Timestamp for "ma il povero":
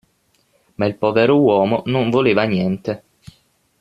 0.77-1.39